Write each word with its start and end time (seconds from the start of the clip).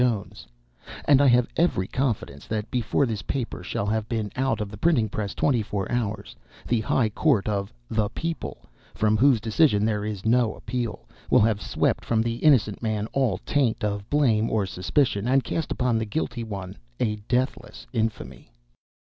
Jones, 0.03 0.47
and 1.05 1.21
I 1.21 1.27
have 1.27 1.47
every 1.55 1.87
confidence 1.87 2.47
that 2.47 2.71
before 2.71 3.05
this 3.05 3.21
paper 3.21 3.61
shall 3.61 3.85
have 3.85 4.09
been 4.09 4.31
out 4.35 4.59
of 4.59 4.71
the 4.71 4.77
printing 4.77 5.09
press 5.09 5.35
twenty 5.35 5.61
four 5.61 5.91
hours, 5.91 6.35
the 6.67 6.81
high 6.81 7.07
court 7.09 7.47
of 7.47 7.71
The 7.87 8.09
People, 8.09 8.67
from 8.95 9.15
whose 9.15 9.39
decision 9.39 9.85
there 9.85 10.03
is 10.03 10.25
no 10.25 10.55
appeal, 10.55 11.07
will 11.29 11.41
have 11.41 11.61
swept 11.61 12.03
from 12.03 12.23
the 12.23 12.37
innocent 12.37 12.81
man 12.81 13.05
all 13.13 13.37
taint 13.45 13.83
of 13.83 14.09
blame 14.09 14.49
or 14.49 14.65
suspicion, 14.65 15.27
and 15.27 15.43
cast 15.43 15.71
upon 15.71 15.99
the 15.99 16.05
guilty 16.05 16.43
one 16.43 16.77
a 16.99 17.17
deathless 17.27 17.85
infamy. 17.93 18.51